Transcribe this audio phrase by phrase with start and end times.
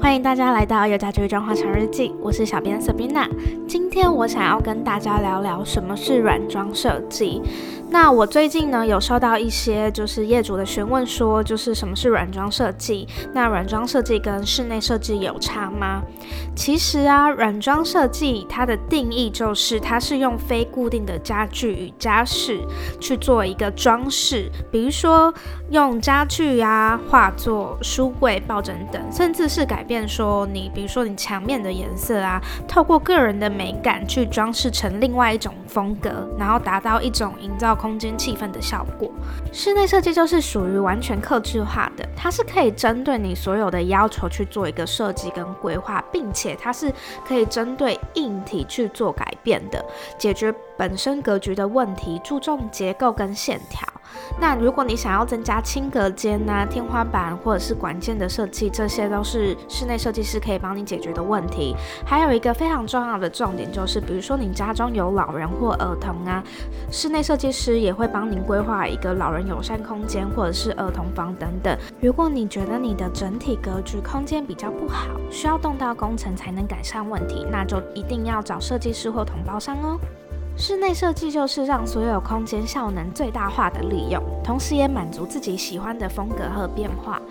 [0.00, 3.28] 欢迎大家来到有家居装潢小日记，我是小编 Sabina。
[3.66, 7.42] 今天我想要跟大家聊聊什么是软装设计。
[7.90, 13.08] 那我最近呢有收到一些就是业主的询问，说就是什么是软装设计？
[13.32, 16.02] 那软装设计跟室内设计有差吗？
[16.54, 22.60] 其实啊，软装设计它的定义就是它是用非固定的家具与家饰
[23.00, 25.32] 去做一个装饰，比如说
[25.70, 32.38] 用家具呀、画作、书柜、抱枕等，甚至是改变说你，比如说你墙面的颜色啊，
[32.68, 37.74] 透过个人的美感去装饰成另外一种风格，然后达到一种营造。
[37.78, 39.08] 空间气氛的效果，
[39.52, 46.92] 室内设计就是属于完全克制化的，它是可以针对你所有的要求去做一个设计跟规划，并且它是
[47.24, 49.84] 可以针对硬体去做改变的，
[50.18, 53.86] 解决本身格局的问题，注重结构跟线条。
[54.40, 61.74] 那如果你想要增加轻隔间呐、天花板或者是管件的设计，这些都是室内设计师可以帮你解决的问题。
[62.04, 66.42] 还有一个非常重要的重点就是，比如说你家中有老人或儿童啊，
[66.90, 71.76] 室内设计师也会帮您规划一个老人友善空间或者是儿童房等等。
[72.00, 79.98] 如果你觉得你的整体格局空间比较不好，需要动到工程才能改善问题，那就一定要找设计师或同包商哦。
[80.58, 87.22] 室内设计就是让所有空间效能最大化的利用，同时也满足自己喜欢的风格和变化。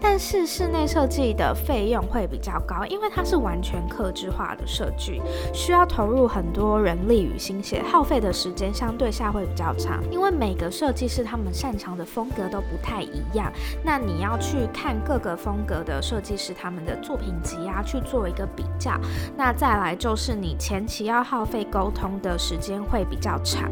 [0.00, 5.20] 但是室内设计的费用会比较高，因为它是完全克制化的设计，
[5.52, 10.00] 需要投入很多人力与心血，耗费的时间相对下会比较长。
[10.12, 13.52] 因为每个设计师他们擅长的风格都不太一样，
[13.84, 18.92] 那你要去看各个风格的设计师他们的作品集啊，去做一个比较。
[19.36, 22.75] 那再来就是你前期要耗费沟通的时间。
[22.82, 23.70] 会比较长，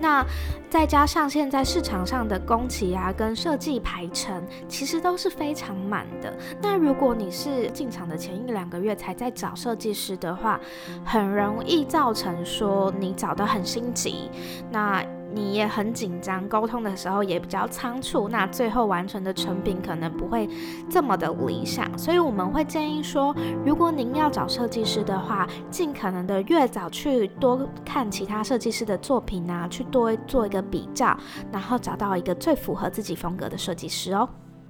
[0.00, 0.24] 那
[0.70, 6.36] 再加上现在市场上的工期啊，跟设计排程其实都是非常满的。
[6.60, 10.60] 那如果你是进场的前一两个月才在找设计师的话，
[11.04, 14.30] 很容易造成说你找得很心急。
[14.70, 15.02] 那
[15.38, 20.48] 你也很紧张，沟通的时候也比较仓促，那最后完成的成品可能不会
[20.90, 23.32] 这么的理想，所以我们会建议说，
[23.64, 31.16] 如果您要找设计师的话，尽可能的越早去多看其他设计师的作品啊，去多做一个比较，
[31.52, 34.28] 然后找到一个最符合自己风格的设计师哦。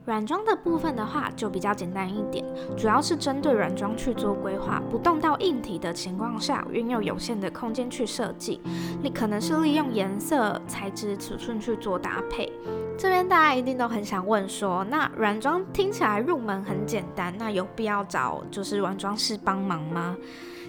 [0.08, 2.42] 软装的部分的话，就比较简单一点，
[2.78, 8.58] 主要是针对软装去做规划，不动到硬体的情况下，运用有限的空间去设计，
[9.02, 12.50] 你可能是利用颜色、材质、尺寸去做搭配。
[12.96, 20.16] 这边大家一定都很想问说，那软装听起来入门很简单，那有必要找就是软装师帮忙吗？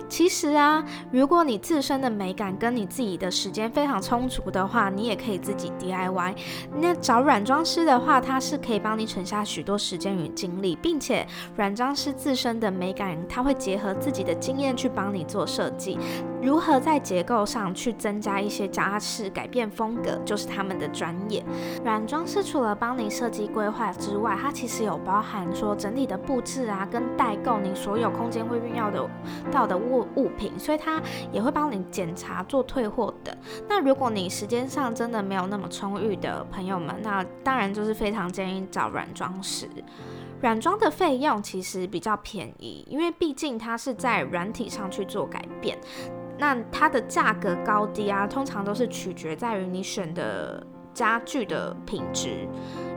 [0.07, 6.35] 其实啊，如果你自身的美感跟你自己的时间非常充足的话，你也可以自己 DIY。
[6.81, 11.23] 那找软装师的话，他是可以帮你省下许多时间与精力，并且
[11.55, 15.99] 软装师自身的美感，他会结合自己的经验去帮你做设计。
[16.41, 21.43] 如何在结构上去增加一些家饰，改变风格，就是他们的专业。
[21.83, 29.09] 软装师除了帮你设计规划之外，它其实有包含说整体的布置啊，跟代购你所有空间会运用的
[29.51, 31.01] 到的物物品，所以它
[31.31, 33.37] 也会帮你检查、做退货的。
[33.67, 39.67] 那如果你时间上真的没有那么充裕的朋友们，那当然就是非常建议找软装师。
[40.41, 45.77] 软装的费用其实比较便宜，因为毕竟它是在软体上去做改变。
[46.39, 52.47] 那它的价格高低啊，通常都是取决在于你选的家具的品质。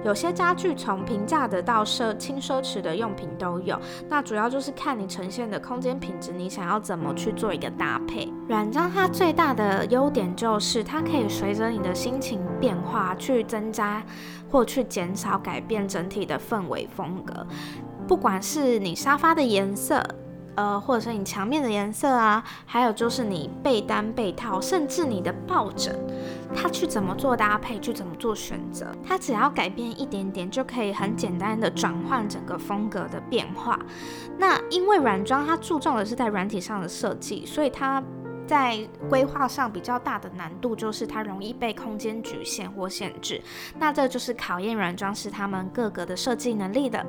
[0.04, 8.28] 有些家具从平价的到奢轻奢侈的用品都有，那主要就是看你呈现的空间品质，你想要怎么去做一个搭配。
[8.48, 14.03] 软装它最大的优点就是它可以随着你的心情变化去增加
[14.50, 17.47] 或去减少改变整体的氛围风格，
[18.09, 20.04] 不管是你沙发的颜色。
[20.54, 25.98] 呃，或者是你墙面的颜色啊，还有就是你被单、被套，甚至你的抱枕，
[26.54, 33.78] 它去怎么做搭配，去怎么做选择，它只要改变一点点，就可以很简单的转换整个风格的变化。
[34.38, 38.03] 那因为软装它注重的是在软体上的设计，所以它
[38.47, 38.78] 在
[39.09, 43.41] 规划上比较大的难度就是它容易被空间局限或限制。
[43.78, 47.03] 那这就是考验软装师他们各个的设计能力的。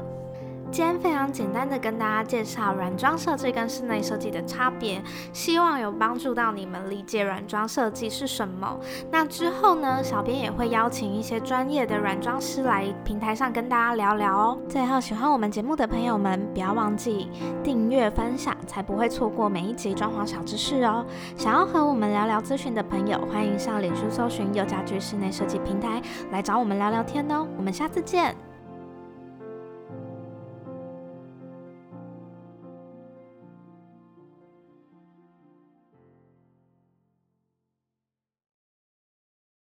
[0.73, 4.99] 今天非常简单的跟大家介绍软装设计跟室内设计的差别，
[5.31, 8.79] 希望有帮助到你们理解软装设计是什么。
[9.11, 14.57] 那之后呢，小编也会邀请一些专业的软装师来平台上跟大家聊聊哦。
[14.67, 17.29] 最后，喜欢我们节目的朋友们，不要忘记
[17.63, 21.05] 订阅分享，才不会错过每一集装潢小知识哦。
[21.37, 26.01] 想要和我们聊聊咨询的朋友，欢迎上脸书搜寻“有家居室内设计平台”
[26.33, 27.45] 来找我们聊聊天哦。
[27.57, 28.52] 我们下次见。